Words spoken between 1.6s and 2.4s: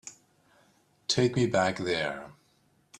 there.